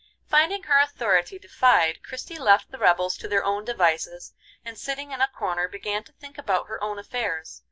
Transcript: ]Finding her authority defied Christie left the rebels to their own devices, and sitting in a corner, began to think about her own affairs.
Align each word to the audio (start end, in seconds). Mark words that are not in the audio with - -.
]Finding 0.31 0.63
her 0.63 0.79
authority 0.79 1.37
defied 1.37 2.01
Christie 2.03 2.39
left 2.39 2.71
the 2.71 2.79
rebels 2.79 3.15
to 3.17 3.27
their 3.27 3.43
own 3.45 3.63
devices, 3.65 4.33
and 4.65 4.75
sitting 4.75 5.11
in 5.11 5.21
a 5.21 5.27
corner, 5.27 5.67
began 5.67 6.03
to 6.05 6.11
think 6.13 6.39
about 6.39 6.65
her 6.69 6.83
own 6.83 6.97
affairs. 6.97 7.59